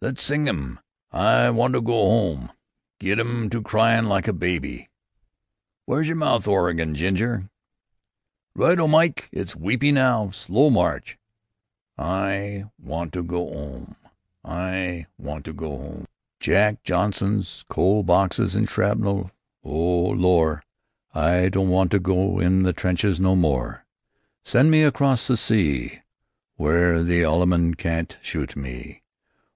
[0.00, 0.78] "Less sing 'im,
[1.10, 2.52] 'I want to go 'ome.'
[3.00, 4.88] Get 'im to cryin' like a baby."
[5.88, 7.50] "W'ere's yer mouth organ, Ginger?"
[8.54, 8.86] "Right O!
[8.86, 10.30] Myke it weepy now!
[10.30, 11.18] Slow march!"
[11.98, 13.96] "I want to go 'ome!
[14.44, 16.04] I want to go 'ome!
[16.38, 19.32] Jack Johnsons, coal boxes, and shrapnel,
[19.64, 20.62] oh, Lor'!
[21.12, 23.84] I don't want to go in the trenches no more.
[24.44, 25.98] Send me across the sea
[26.58, 29.02] W'ere the Allemand can't shoot me.